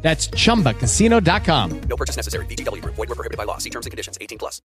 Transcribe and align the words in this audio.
That's 0.00 0.30
chumbacasino.com. 0.30 1.80
No 1.86 1.96
purchase 1.96 2.16
necessary. 2.16 2.46
VGW 2.46 2.80
Group. 2.80 2.94
Void 2.94 3.08
were 3.08 3.14
prohibited 3.14 3.36
by 3.36 3.44
law. 3.44 3.58
See 3.58 3.70
terms 3.70 3.86
and 3.86 3.90
conditions. 3.90 4.16
18 4.18 4.38
plus. 4.38 4.62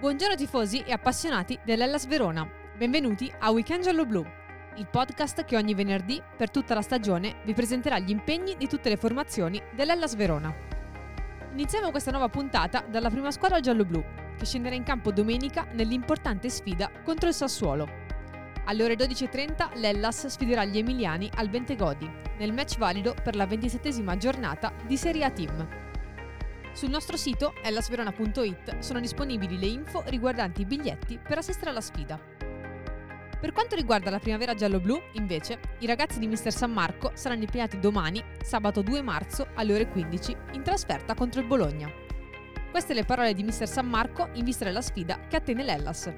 Buongiorno 0.00 0.34
tifosi 0.34 0.82
e 0.82 0.92
appassionati 0.92 1.58
dell'Ellas 1.64 2.06
Verona. 2.06 2.46
Benvenuti 2.76 3.32
a 3.38 3.50
Weekend 3.50 3.84
Giallo 3.84 4.04
Blu, 4.04 4.22
il 4.76 4.86
podcast 4.86 5.44
che 5.44 5.56
ogni 5.56 5.72
venerdì 5.72 6.20
per 6.36 6.50
tutta 6.50 6.74
la 6.74 6.82
stagione 6.82 7.36
vi 7.44 7.54
presenterà 7.54 7.98
gli 7.98 8.10
impegni 8.10 8.54
di 8.58 8.66
tutte 8.66 8.90
le 8.90 8.98
formazioni 8.98 9.62
dell'Ellas 9.74 10.14
Verona. 10.14 10.54
Iniziamo 11.52 11.90
questa 11.90 12.10
nuova 12.10 12.28
puntata 12.28 12.84
dalla 12.86 13.08
prima 13.08 13.30
squadra 13.30 13.60
giallo-blu, 13.60 14.04
che 14.36 14.44
scenderà 14.44 14.74
in 14.74 14.82
campo 14.82 15.10
domenica 15.10 15.66
nell'importante 15.72 16.50
sfida 16.50 16.90
contro 17.02 17.28
il 17.30 17.34
Sassuolo. 17.34 18.03
Alle 18.66 18.82
ore 18.82 18.94
12.30 18.94 19.78
l'Ellas 19.78 20.26
sfiderà 20.26 20.64
gli 20.64 20.78
emiliani 20.78 21.30
al 21.34 21.50
Bentegodi, 21.50 22.10
nel 22.38 22.54
match 22.54 22.78
valido 22.78 23.14
per 23.22 23.36
la 23.36 23.46
27 23.46 24.16
giornata 24.16 24.72
di 24.86 24.96
Serie 24.96 25.24
A 25.24 25.30
Team. 25.30 25.68
Sul 26.72 26.88
nostro 26.88 27.18
sito 27.18 27.52
ellasverona.it 27.62 28.78
sono 28.78 29.00
disponibili 29.00 29.58
le 29.58 29.66
info 29.66 30.02
riguardanti 30.06 30.62
i 30.62 30.64
biglietti 30.64 31.18
per 31.22 31.38
assistere 31.38 31.70
alla 31.70 31.82
sfida. 31.82 32.18
Per 33.38 33.52
quanto 33.52 33.76
riguarda 33.76 34.08
la 34.08 34.18
primavera 34.18 34.54
giallo-blu, 34.54 34.98
invece, 35.12 35.60
i 35.80 35.86
ragazzi 35.86 36.18
di 36.18 36.26
Mister 36.26 36.50
San 36.50 36.72
Marco 36.72 37.10
saranno 37.12 37.42
impegnati 37.42 37.78
domani, 37.78 38.24
sabato 38.42 38.80
2 38.80 39.02
marzo, 39.02 39.48
alle 39.56 39.74
ore 39.74 39.88
15, 39.88 40.36
in 40.52 40.62
trasferta 40.62 41.14
contro 41.14 41.42
il 41.42 41.46
Bologna. 41.46 41.92
Queste 42.70 42.94
le 42.94 43.04
parole 43.04 43.34
di 43.34 43.42
Mister 43.42 43.68
San 43.68 43.86
Marco 43.86 44.30
in 44.32 44.44
vista 44.44 44.64
della 44.64 44.80
sfida 44.80 45.26
che 45.28 45.36
attende 45.36 45.62
l'Ellas. 45.62 46.10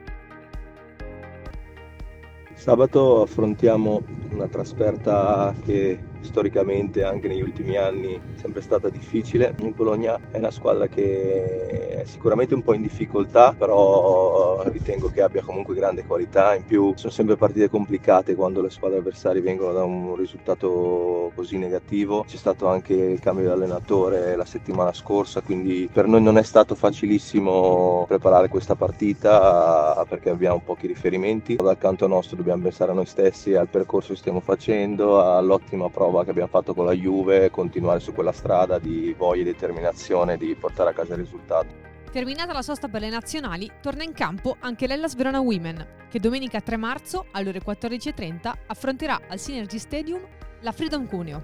Sabato 2.59 3.21
affrontiamo 3.23 4.07
una 4.31 4.49
trasferta 4.49 5.55
che 5.61 6.06
storicamente 6.21 7.05
anche 7.05 7.29
negli 7.29 7.43
ultimi 7.43 7.77
anni 7.77 8.15
è 8.15 8.39
sempre 8.41 8.61
stata 8.63 8.89
difficile. 8.89 9.55
Il 9.61 9.73
Bologna 9.75 10.19
è 10.31 10.39
una 10.39 10.51
squadra 10.51 10.87
che 10.87 12.01
è 12.01 12.05
sicuramente 12.05 12.55
un 12.55 12.63
po' 12.63 12.75
in 12.75 12.83
difficoltà, 12.83 13.55
però 13.57 14.63
ritengo 14.65 15.09
che 15.09 15.23
abbia 15.23 15.43
comunque 15.43 15.75
grande 15.75 16.05
qualità. 16.05 16.55
In 16.55 16.65
più 16.65 16.93
sono 16.97 17.13
sempre 17.13 17.37
partite 17.37 17.69
complicate 17.69 18.35
quando 18.35 18.61
le 18.61 18.71
squadre 18.71 18.99
avversarie 18.99 19.41
vengono 19.41 19.73
da 19.73 19.85
un 19.85 20.17
risultato 20.17 21.33
così 21.35 21.59
negativo. 21.59 22.25
C'è 22.27 22.37
stato 22.37 22.67
anche 22.67 22.95
il 22.95 23.21
cambio 23.21 23.47
di 23.47 23.51
allenatore 23.51 24.37
la 24.37 24.45
settimana 24.45 24.93
scorsa, 24.93 25.41
quindi 25.41 25.89
per 25.93 26.07
noi 26.07 26.23
non 26.23 26.39
è 26.39 26.43
stato 26.43 26.75
facilissimo 26.75 28.05
preparare 28.07 28.49
questa 28.49 28.75
partita 28.75 30.05
perché 30.09 30.31
abbiamo 30.31 30.61
pochi 30.65 30.87
riferimenti. 30.87 31.57
Dal 31.57 31.79
canto 31.79 32.07
nostro 32.07 32.37
dobbiamo 32.37 32.63
pensare 32.63 32.93
a 32.93 32.95
noi 32.95 33.07
stessi, 33.07 33.55
al 33.55 33.69
percorso 33.69 34.13
che 34.13 34.19
stiamo 34.19 34.41
facendo, 34.41 35.21
all'ottima 35.21 35.89
prova 35.89 36.06
che 36.25 36.31
abbiamo 36.31 36.49
fatto 36.49 36.75
con 36.75 36.85
la 36.85 36.93
Juve, 36.93 37.51
continuare 37.51 38.01
su 38.01 38.13
quella 38.13 38.33
strada 38.33 38.79
di 38.79 39.15
voglia 39.17 39.43
e 39.43 39.45
determinazione 39.45 40.37
di 40.37 40.55
portare 40.55 40.91
a 40.91 40.93
casa 40.93 41.15
il 41.15 41.21
risultato. 41.21 41.67
Terminata 42.11 42.53
la 42.53 42.63
sosta 42.63 42.89
per 42.89 43.03
le 43.03 43.11
nazionali, 43.11 43.71
torna 43.83 44.03
in 44.03 44.13
campo 44.13 44.57
anche 44.61 44.87
l'Ellas 44.87 45.15
Verona 45.15 45.41
Women, 45.41 45.87
che 46.09 46.19
domenica 46.19 46.61
3 46.61 46.77
marzo 46.77 47.27
alle 47.33 47.51
ore 47.51 47.61
14.30 47.61 48.53
affronterà 48.67 49.21
al 49.29 49.39
Synergy 49.39 49.79
Stadium 49.79 50.21
la 50.61 50.73
Freedom 50.73 51.07
Cuneo. 51.07 51.43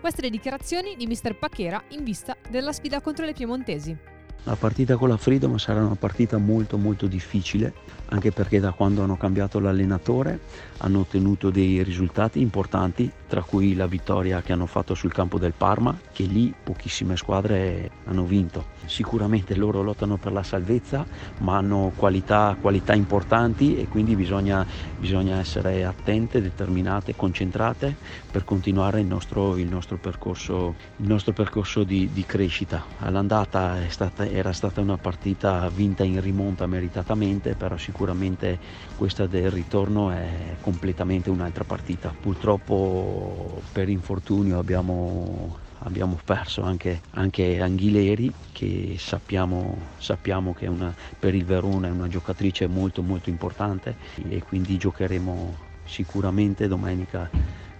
Queste 0.00 0.20
le 0.20 0.30
dichiarazioni 0.30 0.96
di 0.96 1.06
Mr. 1.06 1.38
Pachera 1.38 1.82
in 1.88 2.04
vista 2.04 2.36
della 2.50 2.72
sfida 2.72 3.00
contro 3.00 3.24
le 3.24 3.32
piemontesi. 3.32 3.96
La 4.42 4.56
partita 4.56 4.96
con 4.96 5.08
la 5.08 5.16
Freedom 5.16 5.56
sarà 5.56 5.80
una 5.80 5.94
partita 5.94 6.36
molto 6.36 6.76
molto 6.76 7.06
difficile, 7.06 7.72
anche 8.08 8.30
perché 8.30 8.60
da 8.60 8.72
quando 8.72 9.02
hanno 9.02 9.16
cambiato 9.16 9.58
l'allenatore 9.58 10.38
hanno 10.78 11.00
ottenuto 11.00 11.48
dei 11.48 11.82
risultati 11.82 12.40
importanti, 12.40 13.10
tra 13.26 13.42
cui 13.42 13.74
la 13.74 13.86
vittoria 13.86 14.42
che 14.42 14.52
hanno 14.52 14.66
fatto 14.66 14.94
sul 14.94 15.12
campo 15.12 15.38
del 15.38 15.54
Parma, 15.56 15.98
che 16.12 16.24
lì 16.24 16.52
pochissime 16.62 17.16
squadre 17.16 17.90
hanno 18.04 18.24
vinto. 18.24 18.72
Sicuramente 18.84 19.56
loro 19.56 19.82
lottano 19.82 20.18
per 20.18 20.32
la 20.32 20.42
salvezza, 20.42 21.06
ma 21.38 21.56
hanno 21.56 21.92
qualità, 21.96 22.54
qualità 22.60 22.92
importanti 22.92 23.78
e 23.78 23.88
quindi 23.88 24.14
bisogna, 24.14 24.66
bisogna 24.98 25.38
essere 25.38 25.84
attente, 25.86 26.42
determinate, 26.42 27.16
concentrate 27.16 27.96
per 28.30 28.44
continuare 28.44 29.00
il 29.00 29.06
nostro, 29.06 29.56
il 29.56 29.68
nostro 29.68 29.96
percorso, 29.96 30.74
il 30.98 31.08
nostro 31.08 31.32
percorso 31.32 31.82
di, 31.82 32.10
di 32.12 32.26
crescita. 32.26 32.84
All'andata 32.98 33.78
stata, 33.88 34.23
era 34.30 34.52
stata 34.52 34.80
una 34.80 34.96
partita 34.96 35.68
vinta 35.68 36.04
in 36.04 36.20
rimonta 36.20 36.66
meritatamente, 36.66 37.54
però 37.54 37.76
sicuramente 37.76 38.58
questa 38.96 39.26
del 39.26 39.50
ritorno 39.50 40.10
è 40.10 40.56
completamente 40.60 41.30
un'altra 41.30 41.64
partita. 41.64 42.14
Purtroppo 42.18 43.62
per 43.72 43.88
infortunio 43.88 44.58
abbiamo 44.58 45.62
abbiamo 45.84 46.18
perso 46.24 46.62
anche, 46.62 47.02
anche 47.10 47.60
Anghileri 47.60 48.32
che 48.52 48.96
sappiamo, 48.98 49.76
sappiamo 49.98 50.54
che 50.54 50.66
una, 50.66 50.94
per 51.18 51.34
il 51.34 51.44
Verona 51.44 51.88
è 51.88 51.90
una 51.90 52.08
giocatrice 52.08 52.66
molto 52.66 53.02
molto 53.02 53.28
importante 53.28 53.94
e 54.28 54.42
quindi 54.42 54.76
giocheremo 54.76 55.56
sicuramente 55.84 56.68
domenica 56.68 57.28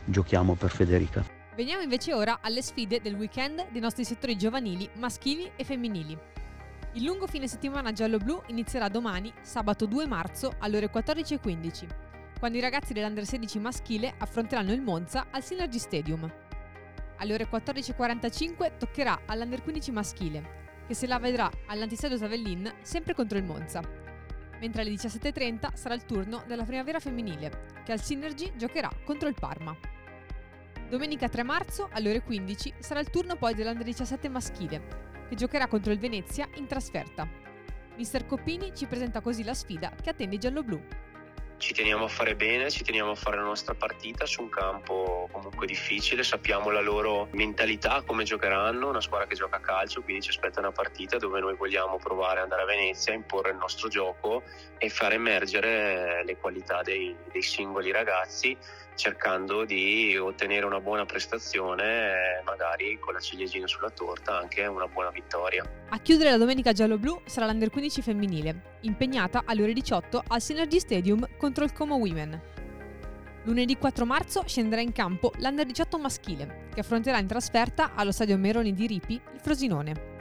giochiamo 0.05 0.55
per 0.55 0.71
Federica. 0.71 1.44
Veniamo 1.55 1.83
invece 1.83 2.13
ora 2.13 2.39
alle 2.41 2.63
sfide 2.63 3.01
del 3.01 3.15
weekend 3.15 3.71
dei 3.71 3.81
nostri 3.81 4.05
settori 4.05 4.37
giovanili, 4.37 4.91
maschili 4.95 5.53
e 5.55 5.63
femminili. 5.63 6.19
Il 6.95 7.05
lungo 7.05 7.29
fine 7.29 7.47
settimana 7.47 7.93
giallo-blu 7.93 8.43
inizierà 8.49 8.89
domani, 8.89 9.33
sabato 9.41 9.87
2 9.87 10.05
marzo, 10.09 10.55
alle 10.59 10.79
ore 10.79 10.91
14.15, 10.91 11.87
quando 12.41 12.59
i 12.59 12.61
ragazzi 12.61 12.93
dell'Under 12.93 13.25
16 13.25 13.61
maschile 13.61 14.15
affronteranno 14.19 14.73
il 14.73 14.81
Monza 14.81 15.27
al 15.31 15.45
Synergy 15.45 15.79
Stadium. 15.79 16.29
Alle 17.19 17.35
ore 17.35 17.49
14.45 17.49 18.77
toccherà 18.77 19.21
all'Under 19.27 19.63
15 19.63 19.93
maschile, 19.93 20.63
che 20.89 20.95
se 20.95 21.07
la 21.07 21.21
vedrà 21.21 21.49
all'Antistadio 21.67 22.19
Tavellin 22.19 22.75
sempre 22.83 23.15
contro 23.15 23.39
il 23.39 23.45
Monza. 23.45 23.81
Mentre 24.59 24.83
alle 24.83 24.91
17.30 24.91 25.75
sarà 25.75 25.95
il 25.95 26.05
turno 26.05 26.43
della 26.49 26.65
primavera 26.65 26.99
femminile, 26.99 27.83
che 27.85 27.93
al 27.93 28.03
Synergy 28.03 28.55
giocherà 28.57 28.91
contro 29.05 29.29
il 29.29 29.37
Parma. 29.39 29.94
Domenica 30.89 31.29
3 31.29 31.43
marzo 31.43 31.89
alle 31.93 32.11
ore 32.11 32.23
15 32.23 32.75
sarà 32.79 33.01
il 33.01 33.09
turno 33.09 33.37
poi 33.37 33.55
dell'Under 33.55 33.85
17 33.85 34.29
maschile, 34.29 34.83
che 35.29 35.35
giocherà 35.35 35.67
contro 35.67 35.93
il 35.93 35.99
Venezia 35.99 36.47
in 36.57 36.67
trasferta. 36.67 37.27
Mister 37.97 38.27
Coppini 38.27 38.73
ci 38.75 38.87
presenta 38.87 39.21
così 39.21 39.45
la 39.45 39.55
sfida 39.55 39.93
che 40.01 40.11
attende 40.11 40.35
i 40.35 40.39
giallo-blu. 40.39 40.83
Ci 41.57 41.73
teniamo 41.73 42.05
a 42.05 42.09
fare 42.09 42.37
bene, 42.37 42.71
ci 42.71 42.85
teniamo 42.85 43.13
a 43.13 43.15
fare 43.15 43.37
la 43.37 43.45
nostra 43.45 43.75
partita 43.75 44.27
su 44.27 44.43
un 44.43 44.51
campo 44.51 45.29
comunque 45.33 45.67
difficile, 45.67 46.23
sappiamo 46.23 46.69
la 46.71 46.83
loro 46.83 47.29
mentalità, 47.31 48.03
come 48.03 48.25
giocheranno, 48.25 48.89
una 48.89 49.01
squadra 49.01 49.27
che 49.27 49.37
gioca 49.37 49.57
a 49.57 49.61
calcio, 49.61 50.03
quindi 50.03 50.23
ci 50.23 50.31
aspetta 50.31 50.59
una 50.61 50.73
partita 50.73 51.17
dove 51.17 51.41
noi 51.41 51.55
vogliamo 51.55 51.97
provare 51.97 52.39
ad 52.39 52.45
andare 52.45 52.63
a 52.63 52.67
Venezia, 52.67 53.15
imporre 53.15 53.53
il 53.53 53.57
nostro 53.57 53.89
gioco 53.89 54.43
e 54.77 54.91
far 54.91 55.13
emergere 55.13 56.23
le 56.25 56.37
qualità 56.37 56.83
dei, 56.83 57.17
dei 57.33 57.43
singoli 57.43 57.91
ragazzi 57.91 58.57
cercando 58.95 59.65
di 59.65 60.17
ottenere 60.17 60.67
una 60.67 60.81
buona 60.81 61.05
prestazione 61.05 61.83
e 61.83 62.43
magari 62.45 62.99
con 62.99 63.13
la 63.13 63.21
ciliegina 63.21 63.67
sulla 63.67 63.91
torta 63.91 64.39
anche 64.39 64.65
una 64.67 64.87
buona 64.87 65.11
vittoria. 65.11 65.65
A 65.89 65.99
chiudere 65.99 66.31
la 66.31 66.37
domenica 66.37 66.73
giallo-blu 66.73 67.23
sarà 67.27 67.47
l'Under 67.47 67.71
15 67.71 68.03
femminile, 68.03 68.77
impegnata 68.81 69.43
alle 69.45 69.63
ore 69.63 69.73
18 69.73 70.25
al 70.29 70.41
Synergy 70.41 70.79
Stadium 70.79 71.27
contro 71.37 71.65
il 71.65 71.73
Como 71.73 71.97
Women. 71.97 72.53
Lunedì 73.45 73.77
4 73.77 74.07
marzo 74.07 74.43
scenderà 74.47 74.81
in 74.81 74.93
campo 74.93 75.33
l'Under 75.37 75.67
18 75.67 75.99
maschile, 75.99 76.69
che 76.73 76.81
affronterà 76.81 77.19
in 77.19 77.27
trasferta 77.27 77.95
allo 77.95 78.13
stadio 78.13 78.39
Meroni 78.39 78.73
di 78.73 78.87
Ripi 78.87 79.15
il 79.15 79.41
Frosinone. 79.41 80.13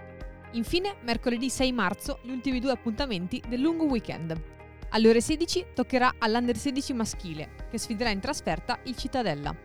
Infine, 0.51 0.97
mercoledì 1.01 1.49
6 1.49 1.71
marzo, 1.71 2.19
gli 2.21 2.31
ultimi 2.31 2.59
due 2.59 2.71
appuntamenti 2.71 3.41
del 3.47 3.61
lungo 3.61 3.85
weekend. 3.85 4.52
Alle 4.95 5.09
ore 5.09 5.21
16 5.21 5.65
toccherà 5.73 6.15
all'Under 6.19 6.55
16 6.55 6.93
maschile, 6.93 7.55
che 7.71 7.79
sfiderà 7.79 8.11
in 8.11 8.19
trasferta 8.19 8.77
il 8.83 8.95
Cittadella, 8.95 9.55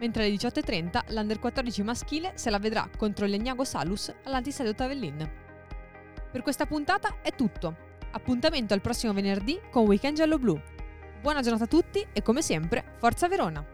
mentre 0.00 0.24
alle 0.24 0.34
18.30 0.34 1.14
l'Under 1.14 1.38
14 1.38 1.82
maschile 1.84 2.32
se 2.34 2.50
la 2.50 2.58
vedrà 2.58 2.88
contro 2.96 3.24
il 3.24 3.30
Legnago 3.30 3.62
Salus 3.62 4.12
all'Antistadio 4.24 4.74
Tavellin. 4.74 5.30
Per 6.32 6.42
questa 6.42 6.66
puntata 6.66 7.18
è 7.22 7.32
tutto. 7.36 7.92
Appuntamento 8.10 8.74
al 8.74 8.80
prossimo 8.80 9.12
venerdì 9.12 9.60
con 9.70 9.86
Weekend 9.86 10.16
Giallo 10.16 10.40
Blu. 10.40 10.60
Buona 11.20 11.40
giornata 11.40 11.64
a 11.64 11.68
tutti 11.68 12.04
e 12.12 12.22
come 12.22 12.42
sempre, 12.42 12.94
Forza 12.98 13.28
Verona! 13.28 13.73